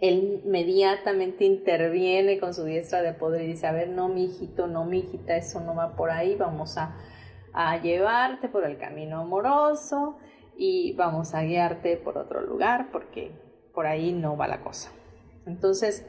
[0.00, 4.68] él inmediatamente interviene con su diestra de poder y dice, a ver, no, mi hijito,
[4.68, 6.96] no, mi hijita, eso no va por ahí, vamos a,
[7.82, 10.16] llevarte por el camino amoroso
[10.56, 13.32] y vamos a guiarte por otro lugar porque
[13.74, 14.92] por ahí no va la cosa.
[15.44, 16.06] Entonces,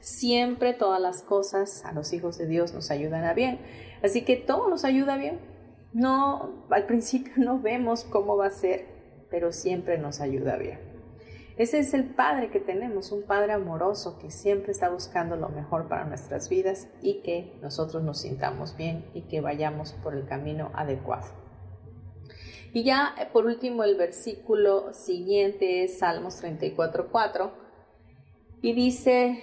[0.00, 3.60] siempre todas las cosas a los hijos de Dios nos ayudan a bien.
[4.02, 5.38] Así que todo nos ayuda bien.
[5.92, 8.86] No, al principio no vemos cómo va a ser,
[9.30, 10.87] pero siempre nos ayuda bien.
[11.58, 15.88] Ese es el Padre que tenemos, un Padre amoroso que siempre está buscando lo mejor
[15.88, 20.70] para nuestras vidas y que nosotros nos sintamos bien y que vayamos por el camino
[20.74, 21.26] adecuado.
[22.72, 27.50] Y ya eh, por último el versículo siguiente es Salmos 34.4
[28.62, 29.40] y dice,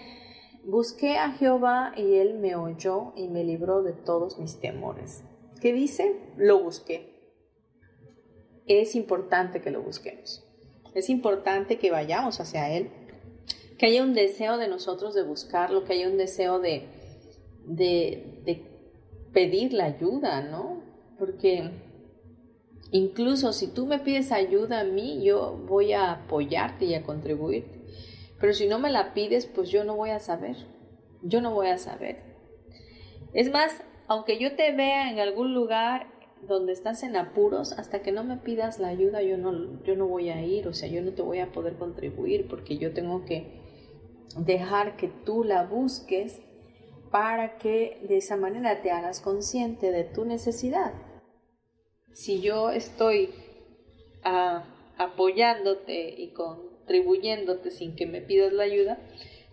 [0.63, 5.25] busqué a Jehová y él me oyó y me libró de todos mis temores.
[5.59, 6.33] ¿Qué dice?
[6.37, 7.13] Lo busqué.
[8.67, 10.44] Es importante que lo busquemos.
[10.95, 12.89] Es importante que vayamos hacia Él,
[13.77, 16.87] que haya un deseo de nosotros de buscarlo, que haya un deseo de,
[17.65, 18.63] de,
[19.33, 20.81] pedir la ayuda, ¿no?
[21.19, 21.69] Porque
[22.91, 27.81] incluso si tú me pides ayuda a mí, yo voy a apoyarte y a contribuirte.
[28.39, 30.55] Pero si no me la pides, pues yo no voy a saber.
[31.21, 32.23] Yo no voy a saber.
[33.33, 36.07] Es más, aunque yo te vea en algún lugar
[36.47, 40.07] donde estás en apuros, hasta que no me pidas la ayuda, yo no, yo no
[40.07, 43.25] voy a ir, o sea, yo no te voy a poder contribuir porque yo tengo
[43.25, 43.61] que
[44.37, 46.41] dejar que tú la busques
[47.11, 50.93] para que de esa manera te hagas consciente de tu necesidad.
[52.13, 53.29] Si yo estoy
[54.23, 54.65] ah,
[54.97, 58.99] apoyándote y contribuyéndote sin que me pidas la ayuda,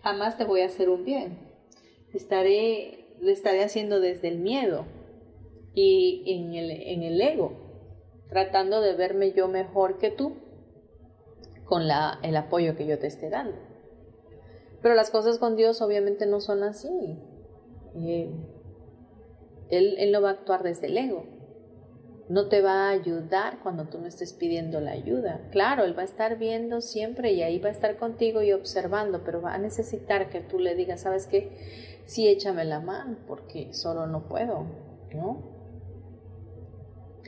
[0.01, 1.37] jamás te voy a hacer un bien.
[2.13, 4.85] Estaré, lo estaré haciendo desde el miedo,
[5.73, 7.53] y en el, en el ego,
[8.29, 10.35] tratando de verme yo mejor que tú
[11.65, 13.57] con la, el apoyo que yo te esté dando.
[14.81, 17.17] Pero las cosas con Dios obviamente no son así.
[17.95, 18.29] Eh,
[19.69, 21.25] él, él no va a actuar desde el ego.
[22.29, 25.41] No te va a ayudar cuando tú no estés pidiendo la ayuda.
[25.51, 29.23] Claro, Él va a estar viendo siempre y ahí va a estar contigo y observando,
[29.25, 31.51] pero va a necesitar que tú le digas, ¿sabes qué?
[32.05, 34.65] Sí, échame la mano porque solo no puedo,
[35.13, 35.62] ¿no?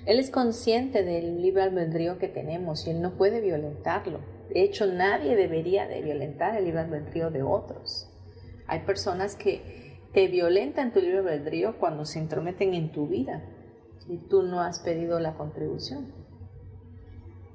[0.05, 4.19] Él es consciente del libre albedrío que tenemos y él no puede violentarlo.
[4.49, 8.07] De hecho, nadie debería de violentar el libre albedrío de otros.
[8.67, 13.43] Hay personas que te violentan tu libre albedrío cuando se intrometen en tu vida
[14.07, 16.13] y tú no has pedido la contribución.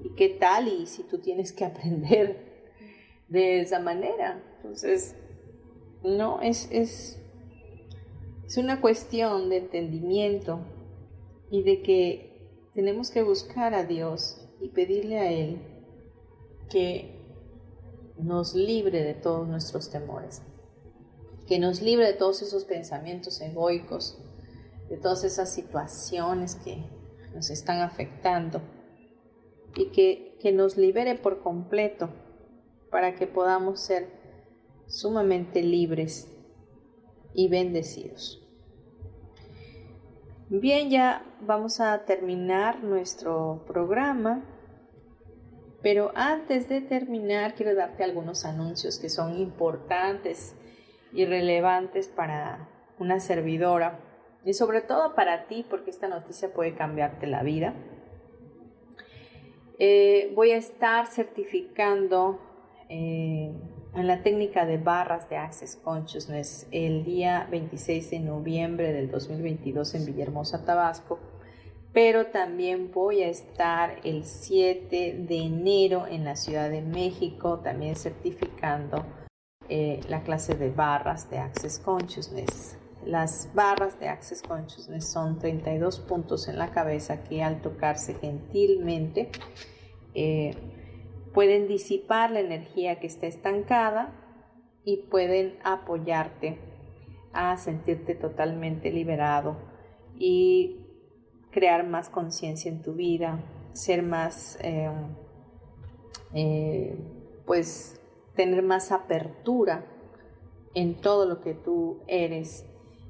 [0.03, 2.37] ¿Y qué tal y si tú tienes que aprender
[3.29, 4.43] de esa manera?
[4.57, 5.15] Entonces,
[6.03, 7.21] no, es, es,
[8.45, 10.61] es una cuestión de entendimiento
[11.51, 12.30] y de que
[12.81, 15.61] tenemos que buscar a Dios y pedirle a Él
[16.71, 17.21] que
[18.17, 20.41] nos libre de todos nuestros temores,
[21.47, 24.19] que nos libre de todos esos pensamientos egoicos,
[24.89, 26.83] de todas esas situaciones que
[27.35, 28.63] nos están afectando
[29.77, 32.09] y que, que nos libere por completo
[32.91, 34.09] para que podamos ser
[34.87, 36.29] sumamente libres
[37.35, 38.43] y bendecidos.
[40.53, 44.43] Bien, ya vamos a terminar nuestro programa,
[45.81, 50.57] pero antes de terminar quiero darte algunos anuncios que son importantes
[51.13, 54.01] y relevantes para una servidora
[54.45, 57.73] y sobre todo para ti porque esta noticia puede cambiarte la vida.
[59.79, 62.41] Eh, voy a estar certificando
[62.89, 63.55] eh,
[63.95, 69.95] en la técnica de barras de Access Consciousness el día 26 de noviembre del 2022
[69.95, 71.19] en Villahermosa, Tabasco,
[71.93, 77.97] pero también voy a estar el 7 de enero en la Ciudad de México, también
[77.97, 79.05] certificando
[79.69, 82.77] eh, la clase de barras de Access Consciousness.
[83.05, 89.31] Las barras de Access Consciousness son 32 puntos en la cabeza que al tocarse gentilmente
[90.15, 90.55] eh,
[91.33, 94.13] pueden disipar la energía que está estancada
[94.85, 96.59] y pueden apoyarte
[97.33, 99.57] a sentirte totalmente liberado
[100.19, 100.81] y
[101.51, 104.91] crear más conciencia en tu vida, ser más, eh,
[106.35, 106.99] eh,
[107.47, 108.01] pues
[108.35, 109.87] tener más apertura
[110.75, 112.65] en todo lo que tú eres.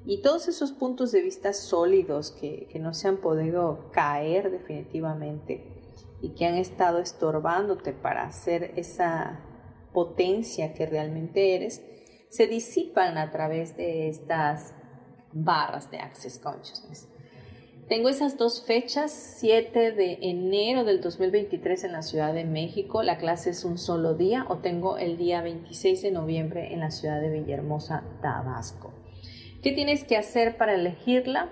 [0.04, 5.79] Y todos esos puntos de vista sólidos que, que no se han podido caer definitivamente
[6.22, 9.40] y que han estado estorbándote para hacer esa
[9.92, 11.82] potencia que realmente eres,
[12.28, 14.74] se disipan a través de estas
[15.32, 17.08] barras de Access Consciousness.
[17.88, 19.10] Tengo esas dos fechas,
[19.40, 24.14] 7 de enero del 2023 en la Ciudad de México, la clase es un solo
[24.14, 28.94] día, o tengo el día 26 de noviembre en la ciudad de Villahermosa, Tabasco.
[29.60, 31.50] ¿Qué tienes que hacer para elegirla?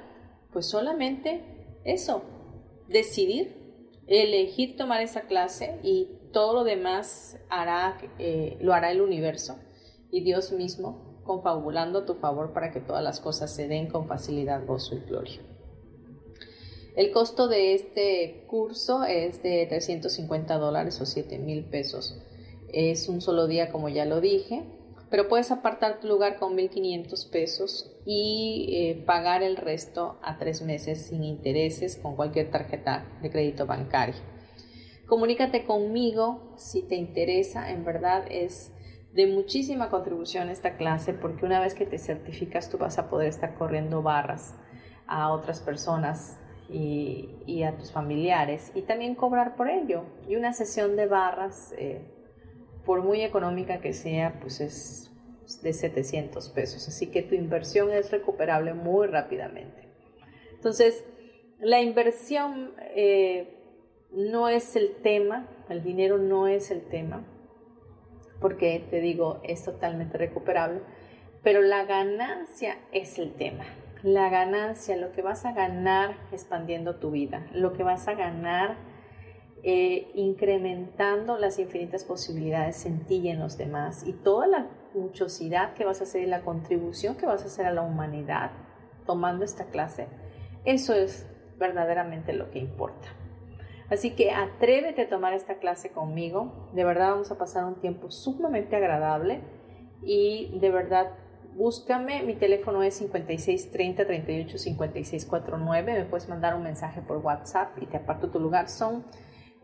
[0.52, 1.42] Pues solamente
[1.84, 2.22] eso,
[2.86, 3.57] decidir,
[4.09, 9.59] elegir tomar esa clase y todo lo demás hará, eh, lo hará el universo
[10.11, 14.09] y Dios mismo confabulando a tu favor para que todas las cosas se den con
[14.09, 15.42] facilidad, gozo y gloria.
[16.96, 22.20] El costo de este curso es de 350 dólares o 7 mil pesos.
[22.72, 24.64] Es un solo día, como ya lo dije,
[25.11, 30.62] pero puedes apartar tu lugar con 1.500 pesos y eh, pagar el resto a tres
[30.62, 34.16] meses sin intereses con cualquier tarjeta de crédito bancario.
[35.06, 38.72] Comunícate conmigo si te interesa, en verdad es
[39.12, 43.28] de muchísima contribución esta clase porque una vez que te certificas tú vas a poder
[43.28, 44.54] estar corriendo barras
[45.06, 46.38] a otras personas
[46.68, 50.04] y, a tus familiares y también cobrar por ello.
[50.28, 52.17] Y una sesión de barras, eh,
[52.89, 55.11] por muy económica que sea, pues es
[55.61, 56.89] de 700 pesos.
[56.89, 59.91] Así que tu inversión es recuperable muy rápidamente.
[60.55, 61.05] Entonces,
[61.61, 63.59] la inversión eh,
[64.11, 67.26] no es el tema, el dinero no es el tema,
[68.41, 70.80] porque te digo, es totalmente recuperable,
[71.43, 73.66] pero la ganancia es el tema
[74.03, 78.76] la ganancia, lo que vas a ganar expandiendo tu vida, lo que vas a ganar
[79.62, 84.06] eh, incrementando las infinitas posibilidades en en los demás.
[84.06, 87.66] Y toda la muchosidad que vas a hacer y la contribución que vas a hacer
[87.66, 88.50] a la humanidad
[89.06, 90.06] tomando esta clase,
[90.64, 91.26] eso es
[91.59, 93.09] verdaderamente lo que importa.
[93.90, 98.11] Así que atrévete a tomar esta clase conmigo, de verdad vamos a pasar un tiempo
[98.11, 99.40] sumamente agradable.
[100.02, 101.11] Y de verdad
[101.59, 107.18] búscame, mi teléfono es 56 30 38 56 49, me puedes mandar un mensaje por
[107.18, 108.68] WhatsApp y te aparto tu lugar.
[108.68, 109.04] Son,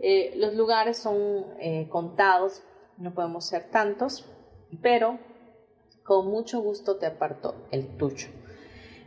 [0.00, 2.62] eh, los lugares son eh, contados,
[2.98, 4.30] no podemos ser tantos,
[4.82, 5.18] pero
[6.04, 8.28] con mucho gusto te aparto el tuyo.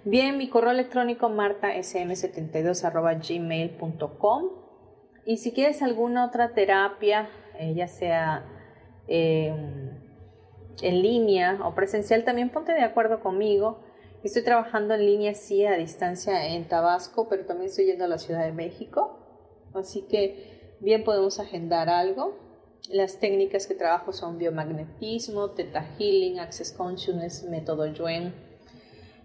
[0.04, 4.44] Bien, mi correo electrónico martasm72 gmail.com
[5.26, 7.30] y si quieres alguna otra terapia,
[7.60, 8.46] eh, ya sea
[9.10, 13.80] en línea o presencial, también ponte de acuerdo conmigo.
[14.24, 18.18] Estoy trabajando en línea, sí, a distancia en Tabasco, pero también estoy yendo a la
[18.18, 19.20] Ciudad de México.
[19.74, 22.38] Así que bien podemos agendar algo.
[22.90, 28.34] Las técnicas que trabajo son biomagnetismo, Theta Healing, Access Consciousness, método Yuen,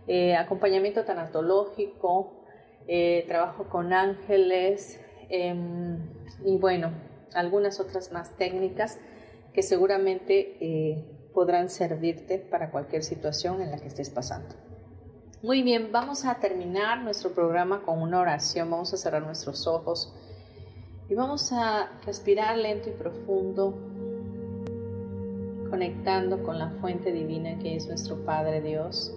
[0.09, 2.45] eh, acompañamiento tanatológico,
[2.89, 5.99] eh, trabajo con ángeles em,
[6.45, 6.93] y bueno,
[7.35, 8.99] algunas otras más técnicas
[9.55, 14.55] que seguramente eh, podrán servirte para cualquier situación en la que estés pasando.
[15.43, 18.71] Muy bien, vamos a terminar nuestro programa con una oración.
[18.71, 20.15] Vamos a cerrar nuestros ojos
[21.13, 23.75] y vamos a respirar lento y profundo,
[25.69, 29.15] conectando con la fuente divina que es nuestro Padre Dios.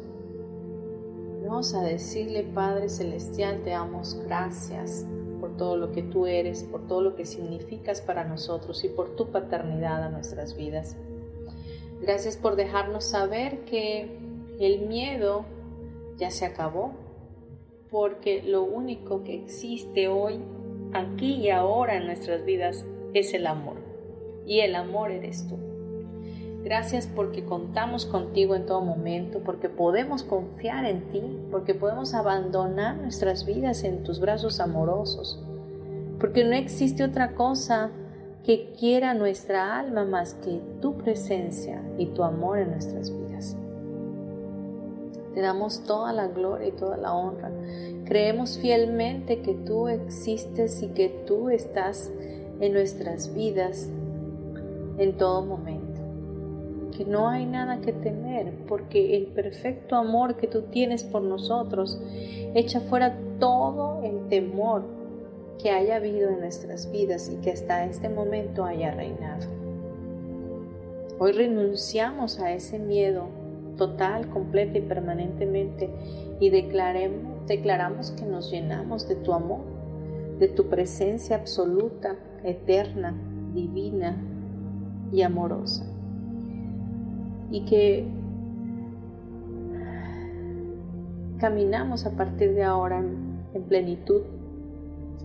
[1.48, 5.06] Vamos a decirle, Padre Celestial, te damos gracias
[5.40, 9.16] por todo lo que tú eres, por todo lo que significas para nosotros y por
[9.16, 10.98] tu paternidad a nuestras vidas.
[12.02, 14.20] Gracias por dejarnos saber que
[14.60, 15.46] el miedo
[16.18, 16.92] ya se acabó,
[17.90, 20.42] porque lo único que existe hoy,
[20.96, 23.78] aquí y ahora en nuestras vidas es el amor.
[24.46, 25.58] Y el amor eres tú.
[26.64, 31.22] Gracias porque contamos contigo en todo momento, porque podemos confiar en ti,
[31.52, 35.40] porque podemos abandonar nuestras vidas en tus brazos amorosos,
[36.20, 37.92] porque no existe otra cosa
[38.44, 43.25] que quiera nuestra alma más que tu presencia y tu amor en nuestras vidas.
[45.36, 47.52] Te damos toda la gloria y toda la honra.
[48.06, 52.10] Creemos fielmente que tú existes y que tú estás
[52.62, 53.90] en nuestras vidas
[54.98, 56.00] en todo momento.
[56.98, 62.02] Que no hay nada que temer porque el perfecto amor que tú tienes por nosotros
[62.54, 64.84] echa fuera todo el temor
[65.62, 69.48] que haya habido en nuestras vidas y que hasta este momento haya reinado.
[71.20, 73.28] Hoy renunciamos a ese miedo
[73.78, 75.90] total, completo y permanentemente
[76.40, 79.62] y declaremos, declaramos que nos llenamos de tu amor,
[80.40, 83.16] de tu presencia absoluta, eterna,
[83.54, 84.18] divina
[85.12, 85.86] y amorosa.
[87.52, 88.06] Y que
[91.38, 93.04] caminamos a partir de ahora
[93.54, 94.22] en plenitud,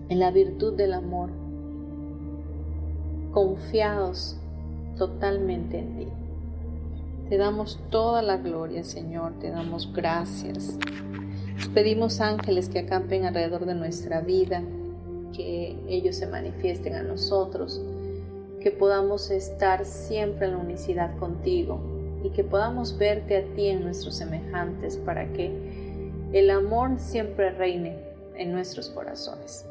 [0.09, 1.29] en la virtud del amor,
[3.31, 4.37] confiados
[4.97, 6.07] totalmente en ti.
[7.31, 10.77] Te damos toda la gloria, Señor, te damos gracias.
[11.73, 14.61] pedimos ángeles que acampen alrededor de nuestra vida,
[15.33, 17.81] que ellos se manifiesten a nosotros,
[18.59, 21.79] que podamos estar siempre en la unicidad contigo
[22.21, 25.53] y que podamos verte a ti en nuestros semejantes para que
[26.33, 27.97] el amor siempre reine
[28.35, 29.65] en nuestros corazones.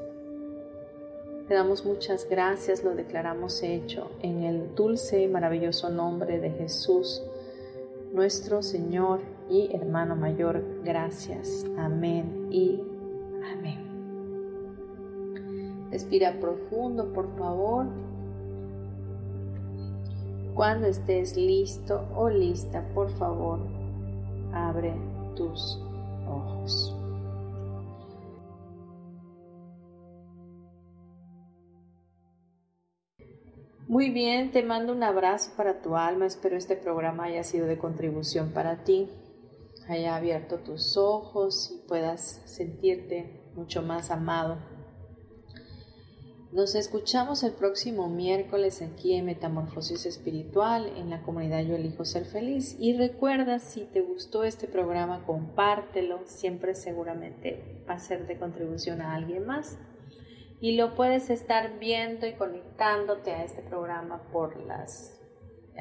[1.47, 7.23] Te damos muchas gracias, lo declaramos hecho en el dulce y maravilloso nombre de Jesús
[8.13, 10.63] nuestro Señor y hermano mayor.
[10.85, 11.67] Gracias.
[11.77, 12.81] Amén y
[13.53, 13.91] amén.
[15.91, 17.87] Respira profundo, por favor.
[20.55, 23.61] Cuando estés listo o lista, por favor,
[24.53, 24.95] abre
[25.35, 25.81] tus
[26.29, 26.90] ojos.
[33.91, 36.25] Muy bien, te mando un abrazo para tu alma.
[36.25, 39.09] Espero este programa haya sido de contribución para ti,
[39.89, 44.59] haya abierto tus ojos y puedas sentirte mucho más amado.
[46.53, 52.27] Nos escuchamos el próximo miércoles aquí en Metamorfosis Espiritual en la comunidad Yo Elijo Ser
[52.27, 52.77] Feliz.
[52.79, 56.21] Y recuerda, si te gustó este programa, compártelo.
[56.27, 59.77] Siempre seguramente va a ser de contribución a alguien más
[60.61, 65.19] y lo puedes estar viendo y conectándote a este programa por las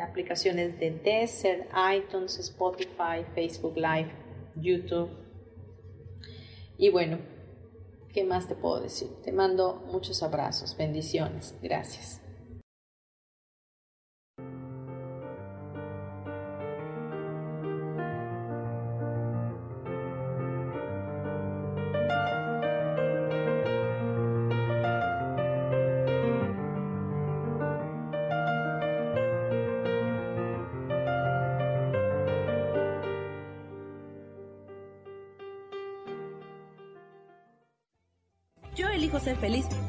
[0.01, 4.11] aplicaciones de Desert, iTunes, Spotify, Facebook Live,
[4.55, 5.09] YouTube.
[6.77, 7.19] Y bueno,
[8.13, 9.09] ¿qué más te puedo decir?
[9.23, 12.21] Te mando muchos abrazos, bendiciones, gracias.